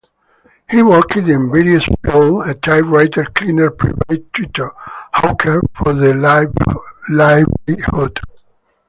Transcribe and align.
He 0.67 0.81
worked 0.81 1.15
in 1.17 1.51
various 1.51 1.87
field 2.03 2.47
as 2.47 2.55
typewriter 2.63 3.23
cleaner, 3.35 3.69
private 3.69 4.33
tutor, 4.33 4.71
Hawker 5.13 5.61
for 5.75 5.93
the 5.93 6.15
livelihood. 7.11 8.19